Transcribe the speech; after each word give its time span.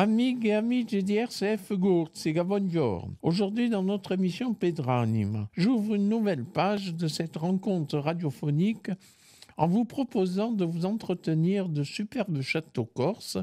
Amigs 0.00 0.46
et 0.46 0.54
amis 0.54 0.84
du 0.84 1.02
DRCF 1.02 1.72
c'est 2.12 2.32
buongiorno. 2.32 3.16
Aujourd'hui, 3.20 3.68
dans 3.68 3.82
notre 3.82 4.12
émission 4.12 4.54
Pedranime, 4.54 5.48
j'ouvre 5.56 5.96
une 5.96 6.08
nouvelle 6.08 6.44
page 6.44 6.94
de 6.94 7.08
cette 7.08 7.36
rencontre 7.36 7.98
radiophonique 7.98 8.92
en 9.56 9.66
vous 9.66 9.84
proposant 9.84 10.52
de 10.52 10.64
vous 10.64 10.86
entretenir 10.86 11.68
de 11.68 11.82
superbes 11.82 12.42
châteaux 12.42 12.84
corses, 12.84 13.38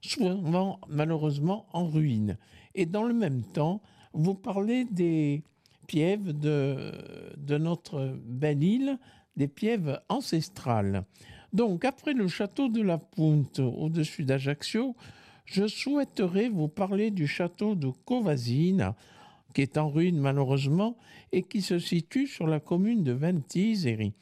souvent 0.00 0.80
malheureusement 0.88 1.66
en 1.72 1.86
ruine, 1.86 2.38
et 2.74 2.86
dans 2.86 3.04
le 3.04 3.14
même 3.14 3.44
temps, 3.44 3.80
vous 4.12 4.34
parler 4.34 4.86
des 4.86 5.44
pièves 5.86 6.36
de, 6.36 6.90
de 7.36 7.56
notre 7.56 8.18
belle 8.26 8.64
île, 8.64 8.98
des 9.36 9.46
pièves 9.46 10.00
ancestrales. 10.08 11.04
Donc, 11.52 11.84
après 11.84 12.14
le 12.14 12.26
château 12.26 12.68
de 12.68 12.82
la 12.82 12.98
Punte, 12.98 13.60
au-dessus 13.60 14.24
d'Ajaccio, 14.24 14.96
je 15.50 15.66
souhaiterais 15.66 16.48
vous 16.48 16.68
parler 16.68 17.10
du 17.10 17.26
château 17.26 17.74
de 17.74 17.88
Covasine, 18.04 18.94
qui 19.52 19.62
est 19.62 19.78
en 19.78 19.90
ruine 19.90 20.20
malheureusement, 20.20 20.96
et 21.32 21.42
qui 21.42 21.60
se 21.60 21.80
situe 21.80 22.28
sur 22.28 22.46
la 22.46 22.60
commune 22.60 23.02
de 23.02 23.10
Ventiseri, 23.10 24.12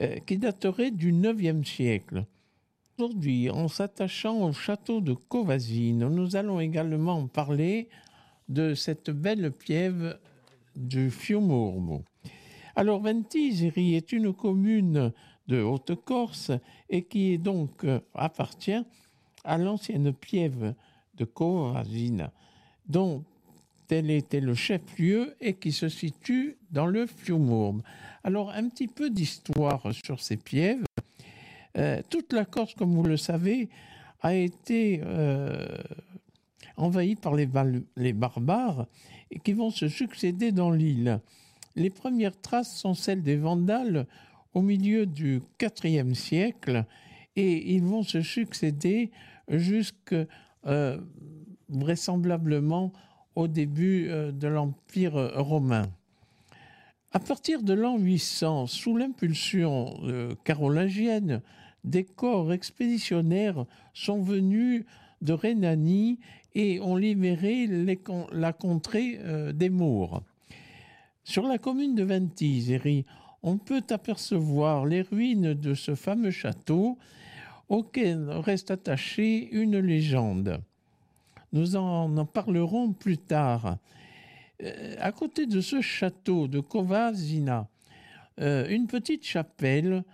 euh, 0.00 0.16
qui 0.26 0.36
daterait 0.36 0.90
du 0.90 1.12
IXe 1.12 1.64
siècle. 1.64 2.24
Aujourd'hui, 2.98 3.50
en 3.50 3.68
s'attachant 3.68 4.48
au 4.48 4.52
château 4.52 5.00
de 5.00 5.12
Covasine, 5.14 6.08
nous 6.08 6.34
allons 6.34 6.58
également 6.58 7.28
parler 7.28 7.88
de 8.48 8.74
cette 8.74 9.10
belle 9.10 9.52
piève 9.52 10.18
du 10.74 11.12
Fiumormo. 11.12 12.02
Alors, 12.74 13.00
Ventiseri 13.00 13.94
est 13.94 14.10
une 14.10 14.32
commune 14.32 15.12
de 15.46 15.62
Haute-Corse 15.62 16.50
et 16.90 17.04
qui 17.04 17.32
est 17.32 17.38
donc 17.38 17.84
euh, 17.84 18.00
appartient 18.12 18.84
à 19.48 19.56
l'ancienne 19.56 20.12
piève 20.12 20.74
de 21.16 21.24
Covasina, 21.24 22.30
dont 22.86 23.24
tel 23.88 24.10
était 24.10 24.40
le 24.40 24.54
chef-lieu 24.54 25.34
et 25.40 25.54
qui 25.54 25.72
se 25.72 25.88
situe 25.88 26.58
dans 26.70 26.86
le 26.86 27.06
Fiumorme. 27.06 27.82
Alors, 28.22 28.50
un 28.50 28.68
petit 28.68 28.86
peu 28.86 29.08
d'histoire 29.08 29.82
sur 30.04 30.20
ces 30.20 30.36
pièves. 30.36 30.84
Euh, 31.78 32.02
toute 32.10 32.34
la 32.34 32.44
Corse, 32.44 32.74
comme 32.74 32.94
vous 32.94 33.04
le 33.04 33.16
savez, 33.16 33.70
a 34.20 34.34
été 34.34 35.00
euh, 35.02 35.66
envahie 36.76 37.16
par 37.16 37.34
les, 37.34 37.48
les, 37.96 38.12
barbares 38.12 38.86
et 39.30 39.38
qui 39.38 39.54
vont 39.54 39.70
se 39.70 39.88
succéder 39.88 40.52
dans 40.52 40.70
l'île. 40.70 41.20
Les 41.74 41.90
premières 41.90 42.38
traces 42.38 42.76
sont 42.76 42.94
celles 42.94 43.22
des 43.22 43.36
Vandales 43.36 44.06
au 44.52 44.60
milieu 44.60 45.06
du 45.06 45.40
IVe 45.84 46.14
siècle 46.14 46.84
et 47.36 47.74
ils 47.74 47.82
vont 47.82 48.02
se 48.02 48.20
succéder 48.20 49.10
jusque 49.48 50.14
euh, 50.66 50.98
vraisemblablement 51.68 52.92
au 53.34 53.48
début 53.48 54.08
euh, 54.08 54.32
de 54.32 54.48
l'Empire 54.48 55.32
romain. 55.36 55.86
À 57.12 57.20
partir 57.20 57.62
de 57.62 57.72
l'an 57.72 57.98
800, 57.98 58.66
sous 58.66 58.96
l'impulsion 58.96 59.98
euh, 60.04 60.34
carolingienne, 60.44 61.42
des 61.84 62.04
corps 62.04 62.52
expéditionnaires 62.52 63.64
sont 63.94 64.20
venus 64.20 64.84
de 65.22 65.32
Rhénanie 65.32 66.18
et 66.54 66.80
ont 66.80 66.96
libéré 66.96 67.68
la 68.32 68.52
contrée 68.52 69.18
des 69.54 69.70
Mours. 69.70 70.22
Sur 71.24 71.44
la 71.44 71.58
commune 71.58 71.94
de 71.94 72.02
Ventiseri, 72.02 73.04
on 73.42 73.58
peut 73.58 73.84
apercevoir 73.90 74.86
les 74.86 75.02
ruines 75.02 75.54
de 75.54 75.74
ce 75.74 75.94
fameux 75.94 76.30
château 76.30 76.98
auquel 77.68 78.30
reste 78.30 78.70
attachée 78.70 79.48
une 79.52 79.78
légende. 79.78 80.60
Nous 81.52 81.76
en, 81.76 82.24
parlerons 82.26 82.92
plus 82.92 83.18
tard. 83.18 83.78
Euh, 84.62 84.96
à 84.98 85.12
côté 85.12 85.46
de 85.46 85.60
ce 85.60 85.80
château 85.80 86.48
de 86.48 86.60
Kovazina, 86.60 87.68
euh, 88.40 88.68
une 88.68 88.86
petite 88.86 89.24
chapelle 89.24 90.04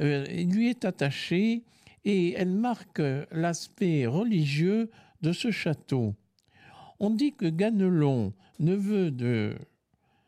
euh, 0.00 0.24
lui 0.26 0.68
est 0.68 0.84
attachée 0.84 1.62
et 2.04 2.32
elle 2.32 2.50
marque 2.50 3.02
l'aspect 3.30 4.06
religieux 4.06 4.90
de 5.22 5.32
ce 5.32 5.50
château. 5.50 6.14
On 6.98 7.10
dit 7.10 7.32
que 7.32 7.46
Ganelon, 7.46 8.32
neveu 8.58 9.10
de, 9.10 9.56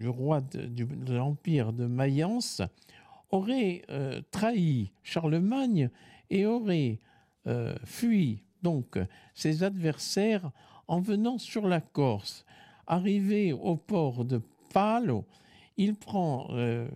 du 0.00 0.09
roi 0.09 0.41
de, 0.41 1.12
l'empire 1.12 1.72
de 1.72 1.87
Mayence, 1.87 2.62
aurait 3.31 3.82
trahi 4.31 4.91
Charlemagne 5.03 5.91
et 6.32 6.47
aurait 6.47 6.98
euh, 7.47 7.76
fui 7.84 8.43
donc 8.62 8.98
ses 9.34 9.62
adversaires 9.62 10.50
en 10.88 11.00
venant 11.00 11.38
sur 11.38 11.69
la 11.69 11.81
Corse. 11.81 12.44
Arrivé 12.87 13.53
au 13.53 13.76
port 13.76 14.25
de 14.25 14.41
Palo, 14.72 15.25
il 15.76 15.94
prend 15.94 16.48
euh, 16.50 16.88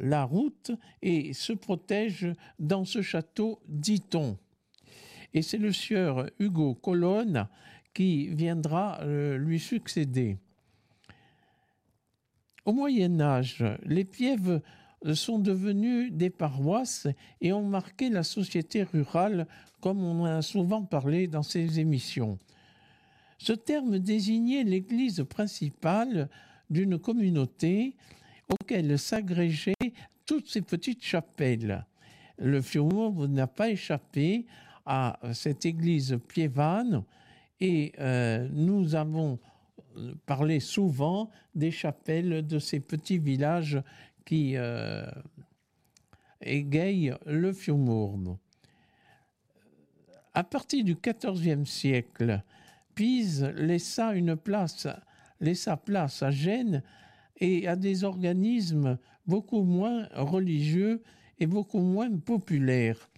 la 0.00 0.24
route 0.24 0.72
et 1.00 1.32
se 1.32 1.52
protège 1.52 2.28
dans 2.58 2.84
ce 2.84 3.02
château 3.02 3.60
dit-on. 3.68 4.36
Et 5.32 5.42
c'est 5.42 5.58
le 5.58 5.72
sieur 5.72 6.28
Hugo 6.40 6.74
Colonne 6.74 7.48
qui 7.94 8.28
viendra 8.28 9.00
euh, 9.02 9.38
lui 9.38 9.60
succéder. 9.60 10.38
Au 12.64 12.72
Moyen 12.72 13.20
Âge, 13.20 13.64
les 13.84 14.04
pièves 14.04 14.60
sont 15.14 15.38
devenus 15.38 16.12
des 16.12 16.30
paroisses 16.30 17.08
et 17.40 17.52
ont 17.52 17.66
marqué 17.66 18.08
la 18.08 18.22
société 18.22 18.82
rurale 18.82 19.46
comme 19.80 20.02
on 20.02 20.24
a 20.24 20.42
souvent 20.42 20.82
parlé 20.82 21.26
dans 21.26 21.42
ces 21.42 21.80
émissions. 21.80 22.38
Ce 23.38 23.52
terme 23.52 23.98
désignait 23.98 24.62
l'église 24.62 25.24
principale 25.28 26.28
d'une 26.70 26.98
communauté 26.98 27.96
auquel 28.48 28.98
s'agrégeaient 28.98 29.74
toutes 30.24 30.48
ces 30.48 30.62
petites 30.62 31.02
chapelles. 31.02 31.84
Le 32.38 32.60
Fiume 32.62 33.26
n'a 33.26 33.46
pas 33.48 33.70
échappé 33.70 34.46
à 34.86 35.18
cette 35.32 35.66
église 35.66 36.18
piévane 36.28 37.04
et 37.60 37.92
euh, 37.98 38.48
nous 38.52 38.94
avons 38.94 39.38
parlé 40.26 40.60
souvent 40.60 41.30
des 41.54 41.70
chapelles 41.70 42.46
de 42.46 42.58
ces 42.58 42.80
petits 42.80 43.18
villages 43.18 43.80
qui 44.24 44.56
euh, 44.56 45.06
égaye 46.40 47.14
le 47.26 47.52
Fiumormo. 47.52 48.38
À 50.34 50.44
partir 50.44 50.84
du 50.84 50.96
XIVe 50.96 51.64
siècle, 51.66 52.42
Pise 52.94 53.44
laissa 53.56 54.14
une 54.14 54.36
place, 54.36 54.86
laissa 55.40 55.76
place 55.76 56.22
à 56.22 56.30
Gênes 56.30 56.82
et 57.38 57.66
à 57.66 57.76
des 57.76 58.04
organismes 58.04 58.98
beaucoup 59.26 59.62
moins 59.62 60.08
religieux 60.14 61.02
et 61.38 61.46
beaucoup 61.46 61.80
moins 61.80 62.10
populaires. 62.18 63.08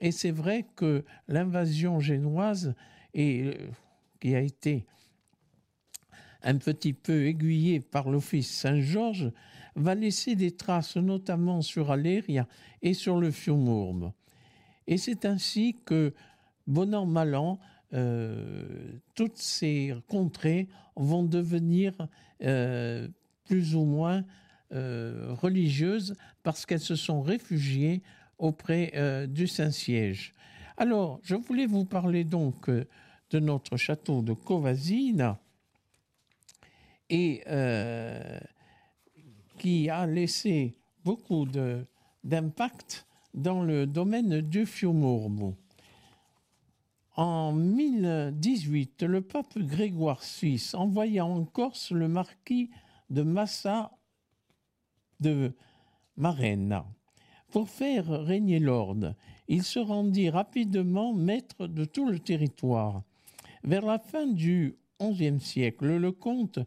Et 0.00 0.10
c'est 0.10 0.32
vrai 0.32 0.66
que 0.74 1.04
l'invasion 1.28 2.00
génoise, 2.00 2.74
et, 3.14 3.56
qui 4.20 4.34
a 4.34 4.40
été 4.40 4.84
un 6.42 6.56
petit 6.56 6.92
peu 6.92 7.26
aiguillée 7.26 7.80
par 7.80 8.10
l'Office 8.10 8.50
Saint-Georges, 8.50 9.30
va 9.74 9.94
laisser 9.94 10.36
des 10.36 10.52
traces 10.52 10.96
notamment 10.96 11.62
sur 11.62 11.90
Aléria 11.90 12.46
et 12.82 12.94
sur 12.94 13.18
le 13.18 13.30
Fiumurme. 13.30 14.12
Et 14.86 14.98
c'est 14.98 15.24
ainsi 15.24 15.76
que, 15.84 16.12
bon 16.66 16.94
an, 16.94 17.06
mal 17.06 17.34
an, 17.34 17.58
euh, 17.94 18.64
toutes 19.14 19.36
ces 19.36 19.94
contrées 20.08 20.68
vont 20.96 21.24
devenir 21.24 21.92
euh, 22.42 23.06
plus 23.44 23.74
ou 23.74 23.84
moins 23.84 24.24
euh, 24.72 25.34
religieuses 25.34 26.14
parce 26.42 26.64
qu'elles 26.64 26.80
se 26.80 26.96
sont 26.96 27.20
réfugiées 27.20 28.02
auprès 28.38 28.92
du 29.28 29.46
Saint-Siège. 29.46 30.34
Alors, 30.76 31.20
je 31.22 31.36
voulais 31.36 31.66
vous 31.66 31.84
parler 31.84 32.24
donc 32.24 32.68
de 32.68 33.38
notre 33.38 33.76
château 33.76 34.20
de 34.20 34.32
Covasina 34.32 35.38
et 37.08 37.44
qui 39.62 39.88
a 39.88 40.08
laissé 40.08 40.74
beaucoup 41.04 41.46
d'impact 42.24 43.06
dans 43.32 43.62
le 43.62 43.86
domaine 43.86 44.40
du 44.40 44.66
Fiumormo. 44.66 45.54
En 47.14 47.52
1018, 47.52 49.04
le 49.04 49.20
pape 49.20 49.56
Grégoire 49.56 50.20
VI 50.20 50.60
envoya 50.74 51.24
en 51.24 51.44
Corse 51.44 51.92
le 51.92 52.08
marquis 52.08 52.70
de 53.08 53.22
Massa 53.22 53.92
de 55.20 55.52
Marena 56.16 56.84
pour 57.52 57.68
faire 57.68 58.08
régner 58.08 58.58
l'ordre. 58.58 59.14
Il 59.46 59.62
se 59.62 59.78
rendit 59.78 60.28
rapidement 60.28 61.12
maître 61.12 61.68
de 61.68 61.84
tout 61.84 62.08
le 62.08 62.18
territoire. 62.18 63.04
Vers 63.62 63.86
la 63.86 64.00
fin 64.00 64.26
du 64.26 64.74
XIe 65.00 65.38
siècle, 65.38 65.86
le 65.86 66.10
comte 66.10 66.58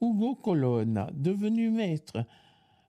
Hugo 0.00 0.34
Colonna, 0.34 1.10
devenu 1.12 1.70
maître 1.70 2.24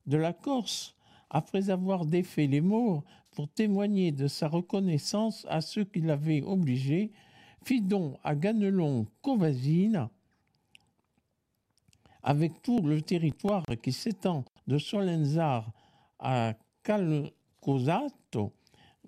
de 0.06 0.18
la 0.18 0.34
Corse, 0.34 0.96
après 1.30 1.69
avoir 1.69 2.06
défait 2.06 2.48
les 2.48 2.62
morts 2.62 3.04
pour 3.31 3.48
témoigner 3.48 4.12
de 4.12 4.28
sa 4.28 4.48
reconnaissance 4.48 5.46
à 5.50 5.62
ceux 5.62 5.86
qui 5.86 6.02
l'avaient 6.02 6.42
obligé, 6.42 7.12
fit 7.63 7.81
don 7.81 8.18
à 8.24 8.36
Ganelon 8.36 9.08
Covasine, 9.22 10.10
avec 12.24 12.62
tout 12.62 12.81
le 12.81 13.02
territoire 13.02 13.66
qui 13.81 13.92
s'étend 13.92 14.44
de 14.68 14.78
Solenzar 14.78 15.72
à 16.19 16.54
Calcosato, 16.84 18.54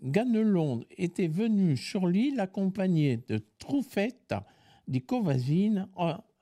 Ganelon 0.04 0.84
était 0.98 1.28
venu 1.28 1.78
sur 1.78 2.08
l'île 2.08 2.40
accompagné 2.40 3.18
de 3.28 3.42
Troufette 3.58 4.36
di 4.88 5.02
Covasine, 5.02 5.88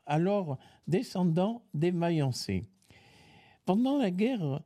alors 0.06 0.58
descendant 0.88 1.64
des 1.74 1.92
Mayancés. 1.92 2.64
Pendant 3.66 3.98
la 3.98 4.12
guerre 4.12 4.62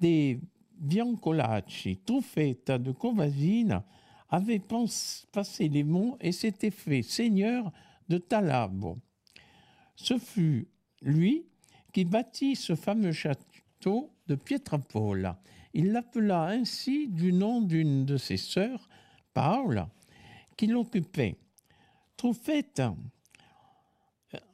des 0.00 0.40
Biancolacci, 0.78 1.98
Truffetta 2.04 2.78
de 2.78 2.92
Covasine 2.92 3.82
avait 4.28 4.62
passé 5.32 5.68
les 5.68 5.84
monts 5.84 6.16
et 6.20 6.32
s'était 6.32 6.70
fait 6.70 7.02
seigneur 7.02 7.70
de 8.08 8.18
Talabo. 8.18 8.98
Ce 9.94 10.18
fut 10.18 10.68
lui 11.02 11.46
qui 11.92 12.04
bâtit 12.04 12.56
ce 12.56 12.74
fameux 12.74 13.12
château 13.12 14.10
de 14.26 14.34
Pietrapola. 14.34 15.40
Il 15.74 15.92
l'appela 15.92 16.44
ainsi 16.44 17.08
du 17.08 17.32
nom 17.32 17.60
d'une 17.60 18.04
de 18.04 18.16
ses 18.16 18.36
sœurs, 18.36 18.88
Paola, 19.34 19.88
qui 20.56 20.66
l'occupait. 20.66 21.36
Truffetta, 22.16 22.94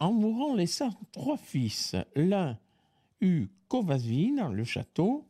en 0.00 0.12
mourant, 0.12 0.54
laissa 0.54 0.90
trois 1.12 1.36
fils. 1.36 1.96
L'un 2.14 2.58
eut 3.20 3.48
Covasine, 3.68 4.48
le 4.52 4.64
château, 4.64 5.24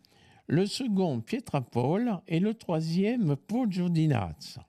le 0.47 0.67
second 0.67 1.21
Pietrapole 1.21 2.21
et 2.27 2.41
le 2.41 2.55
troisième 2.55 3.37
Poggio 3.37 3.89
di 3.89 4.09
Nazza. 4.09 4.67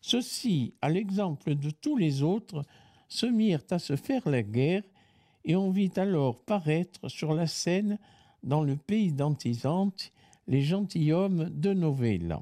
Ceux-ci, 0.00 0.74
à 0.80 0.88
l'exemple 0.88 1.54
de 1.54 1.70
tous 1.70 1.96
les 1.96 2.22
autres, 2.22 2.64
se 3.08 3.26
mirent 3.26 3.64
à 3.70 3.78
se 3.78 3.96
faire 3.96 4.28
la 4.28 4.42
guerre 4.42 4.82
et 5.44 5.56
on 5.56 5.70
vit 5.70 5.92
alors 5.96 6.42
paraître 6.42 7.08
sur 7.08 7.34
la 7.34 7.46
scène, 7.46 7.98
dans 8.42 8.62
le 8.62 8.76
pays 8.76 9.12
d'Antisante, 9.12 10.12
les 10.46 10.62
gentilshommes 10.62 11.50
de 11.50 11.74
Novella, 11.74 12.40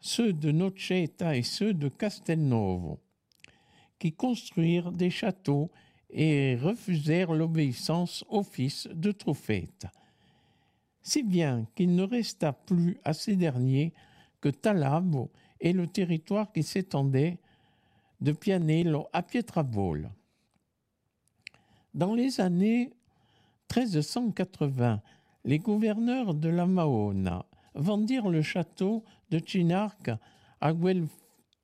ceux 0.00 0.32
de 0.32 0.50
Noceta 0.50 1.36
et 1.36 1.42
ceux 1.42 1.72
de 1.72 1.88
Castelnovo, 1.88 2.98
qui 3.98 4.12
construirent 4.12 4.92
des 4.92 5.10
châteaux 5.10 5.70
et 6.10 6.56
refusèrent 6.56 7.32
l'obéissance 7.32 8.24
au 8.28 8.42
fils 8.42 8.88
de 8.92 9.12
Truffetta 9.12 9.90
si 11.08 11.22
bien 11.22 11.66
qu'il 11.74 11.94
ne 11.94 12.02
resta 12.02 12.52
plus 12.52 12.98
à 13.02 13.14
ces 13.14 13.34
derniers 13.34 13.94
que 14.42 14.50
Talabo 14.50 15.30
et 15.58 15.72
le 15.72 15.86
territoire 15.86 16.52
qui 16.52 16.62
s'étendait 16.62 17.38
de 18.20 18.32
Pianello 18.32 19.06
à 19.14 19.22
Pietrabole. 19.22 20.10
Dans 21.94 22.14
les 22.14 22.42
années 22.42 22.92
1380, 23.74 25.00
les 25.44 25.58
gouverneurs 25.58 26.34
de 26.34 26.50
la 26.50 26.66
Mahona 26.66 27.46
vendirent 27.74 28.28
le 28.28 28.42
château 28.42 29.02
de 29.30 29.40
Cinarca 29.44 30.18
à 30.60 30.74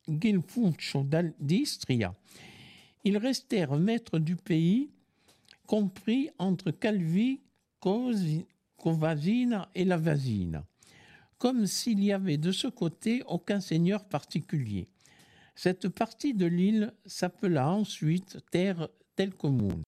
Guilfuncio 0.08 1.06
d'Istria. 1.38 2.14
Ils 3.04 3.18
restèrent 3.18 3.76
maîtres 3.76 4.18
du 4.18 4.36
pays, 4.36 4.90
compris 5.66 6.30
entre 6.38 6.70
Calvi, 6.70 7.40
Covasina 7.80 9.68
et 9.74 9.84
la 9.84 9.96
Vasina, 9.96 10.64
comme 11.38 11.66
s'il 11.66 12.02
y 12.02 12.12
avait 12.12 12.38
de 12.38 12.52
ce 12.52 12.66
côté 12.66 13.22
aucun 13.26 13.60
seigneur 13.60 14.04
particulier. 14.04 14.88
Cette 15.54 15.88
partie 15.88 16.34
de 16.34 16.46
l'île 16.46 16.92
s'appela 17.06 17.70
ensuite 17.70 18.38
Terre 18.50 18.88
del 19.16 19.34
Comune. 19.34 19.82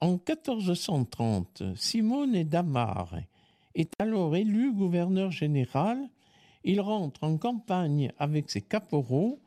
En 0.00 0.12
1430, 0.12 1.62
Simone 1.76 2.42
d'Amare 2.44 3.20
est 3.74 3.92
alors 4.00 4.34
élu 4.36 4.72
gouverneur 4.72 5.30
général. 5.30 6.08
Il 6.64 6.80
rentre 6.80 7.24
en 7.24 7.36
campagne 7.36 8.12
avec 8.18 8.50
ses 8.50 8.62
caporaux. 8.62 9.38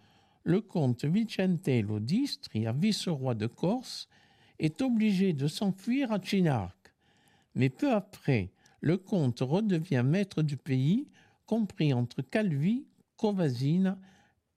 Le 0.47 0.61
comte 0.61 1.05
Vicentello 1.05 1.99
d'Istria, 1.99 2.71
vice-roi 2.71 3.33
de 3.33 3.47
Corse, 3.47 4.07
est 4.59 4.79
obligé 4.83 5.33
de 5.33 5.47
s'enfuir 5.47 6.11
à 6.11 6.21
Chinarc. 6.21 6.93
Mais 7.55 7.69
peu 7.69 7.91
après, 7.91 8.51
le 8.79 8.97
comte 8.97 9.39
redevient 9.39 10.03
maître 10.05 10.43
du 10.43 10.55
pays, 10.55 11.07
compris 11.47 11.93
entre 11.93 12.21
Calvi, 12.21 12.85
Covasina, 13.17 13.97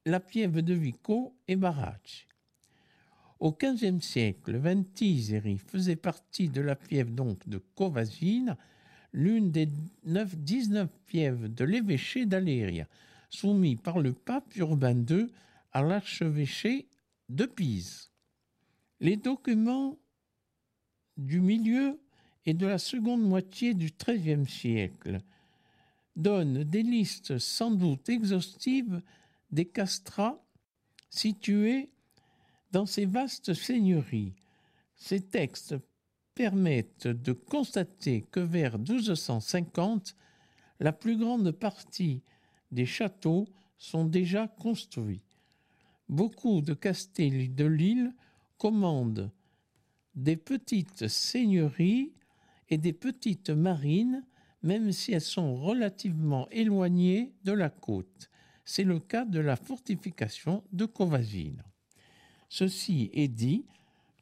la 0.05 0.21
Piève 0.21 0.61
de 0.61 0.75
Vico 0.75 1.35
et 1.49 1.57
Baracci. 1.57 2.27
Au 3.41 3.53
XVe 3.53 4.03
siècle, 4.03 4.59
Ventiseri 4.59 5.57
faisait 5.57 5.97
partie 5.97 6.51
de 6.51 6.61
la 6.61 6.77
piève 6.77 7.15
donc 7.15 7.49
de 7.49 7.63
Covasina, 7.75 8.59
l'une 9.15 9.51
des 9.51 9.71
19 10.05 10.91
pièves 11.07 11.55
de 11.55 11.65
l'évêché 11.65 12.27
d'Aléria, 12.27 12.87
soumis 13.31 13.77
par 13.77 14.01
le 14.01 14.13
pape 14.13 14.55
Urbain 14.57 15.03
II 15.09 15.29
l'archevêché 15.83 16.89
de 17.29 17.47
Pise. 17.47 18.11
Les 19.01 19.17
documents 19.17 19.99
du 21.17 21.41
milieu 21.41 22.01
et 22.47 22.55
de 22.55 22.67
la 22.67 22.79
seconde 22.79 23.23
moitié 23.23 23.75
du 23.75 23.91
XIIIe 23.91 24.49
siècle, 24.49 25.21
donne 26.17 26.65
des 26.65 26.83
listes 26.83 27.39
sans 27.39 27.71
doute 27.71 28.09
exhaustives 28.09 29.03
des 29.51 29.67
castrats 29.67 30.43
situés 31.11 31.91
dans 32.73 32.87
ces 32.87 33.05
vastes 33.05 33.55
seigneuries. 33.55 34.35
Ces 34.97 35.21
textes 35.21 35.77
permettent 36.35 37.07
de 37.07 37.33
constater 37.33 38.23
que 38.23 38.41
vers 38.41 38.79
1250, 38.79 40.17
la 40.81 40.93
plus 40.93 41.17
grande 41.17 41.51
partie 41.51 42.23
des 42.71 42.87
châteaux 42.87 43.47
sont 43.77 44.05
déjà 44.05 44.49
construits. 44.49 45.23
Beaucoup 46.09 46.63
de 46.63 46.75
castelli 46.75 47.49
de 47.51 47.67
l'île 47.67 48.15
commandent 48.57 49.31
des 50.15 50.37
petites 50.37 51.09
seigneuries 51.09 52.13
et 52.71 52.79
des 52.79 52.93
petites 52.93 53.51
marines, 53.51 54.25
même 54.63 54.91
si 54.91 55.13
elles 55.13 55.21
sont 55.21 55.55
relativement 55.55 56.49
éloignées 56.51 57.35
de 57.45 57.53
la 57.53 57.71
côte. 57.71 58.31
C'est 58.65 58.85
le 58.85 58.99
cas 58.99 59.25
de 59.25 59.39
la 59.39 59.57
fortification 59.57 60.65
de 60.73 60.87
Covasine. 60.87 61.63
Ceci 62.49 63.11
est 63.13 63.29
dit 63.29 63.65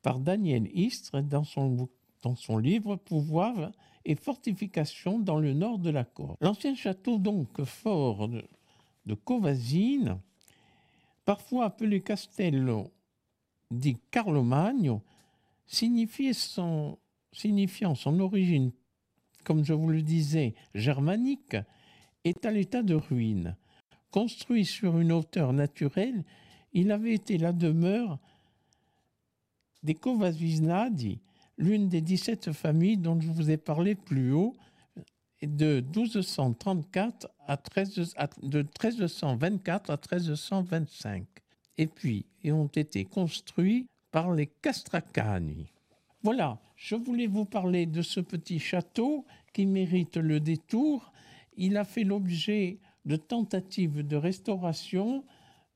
par 0.02 0.18
Daniel 0.20 0.68
Istre 0.76 1.20
dans 1.22 1.44
son, 1.44 2.58
livre 2.58 2.96
Pouvoir 2.96 3.72
et 4.04 4.14
fortification 4.14 5.18
dans 5.18 5.38
le 5.38 5.52
nord 5.52 5.78
de 5.78 5.90
la 5.90 6.04
Corse. 6.04 6.36
L'ancien 6.40 6.74
château 6.74 7.18
donc 7.18 7.62
fort 7.64 8.28
de, 8.28 8.44
de 9.06 9.14
parfois 11.26 11.66
appelé 11.66 12.00
Castello 12.00 12.90
di 13.70 13.98
Carlomagno, 14.10 15.02
signifiant 15.66 16.32
son 17.94 18.20
origine, 18.20 18.70
comme 19.44 19.64
je 19.64 19.74
vous 19.74 19.88
le 19.88 20.02
disais, 20.02 20.54
germanique, 20.74 21.56
est 22.24 22.46
à 22.46 22.50
l'état 22.50 22.82
de 22.82 22.94
ruine. 22.94 23.56
Construit 24.10 24.64
sur 24.64 24.98
une 24.98 25.12
hauteur 25.12 25.52
naturelle, 25.52 26.24
il 26.72 26.90
avait 26.92 27.14
été 27.14 27.36
la 27.38 27.52
demeure 27.52 28.18
des 29.82 29.94
Covasvinadi, 29.94 31.20
l'une 31.58 31.88
des 31.88 32.00
17 32.00 32.52
familles 32.52 32.98
dont 32.98 33.20
je 33.20 33.30
vous 33.30 33.50
ai 33.50 33.56
parlé 33.56 33.94
plus 33.96 34.32
haut, 34.32 34.54
de 35.42 35.80
1234 35.80 37.28
à 37.46 37.56
13, 37.56 38.14
de 38.42 38.58
1324 38.58 39.90
à 39.90 39.94
1325. 39.94 41.24
Et 41.78 41.86
puis, 41.86 42.26
ils 42.42 42.52
ont 42.52 42.66
été 42.66 43.04
construits 43.04 43.86
par 44.10 44.32
les 44.32 44.46
Castracani. 44.46 45.72
Voilà, 46.22 46.58
je 46.76 46.96
voulais 46.96 47.26
vous 47.26 47.44
parler 47.44 47.86
de 47.86 48.02
ce 48.02 48.20
petit 48.20 48.58
château 48.58 49.26
qui 49.52 49.66
mérite 49.66 50.16
le 50.16 50.40
détour. 50.40 51.12
Il 51.56 51.76
a 51.76 51.84
fait 51.84 52.04
l'objet 52.04 52.78
de 53.04 53.16
tentatives 53.16 54.06
de 54.06 54.16
restauration, 54.16 55.24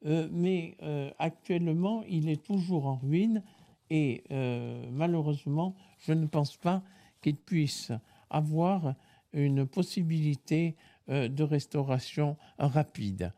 euh, 0.06 0.28
mais 0.32 0.76
euh, 0.82 1.10
actuellement 1.18 2.02
il 2.08 2.28
est 2.28 2.42
toujours 2.42 2.86
en 2.86 2.96
ruine 2.96 3.42
et 3.90 4.24
euh, 4.30 4.84
malheureusement 4.90 5.74
je 5.98 6.12
ne 6.12 6.26
pense 6.26 6.56
pas 6.56 6.82
qu'il 7.20 7.36
puisse 7.36 7.92
avoir 8.30 8.94
une 9.32 9.66
possibilité 9.66 10.74
de 11.10 11.42
restauration 11.42 12.36
rapide. 12.58 13.32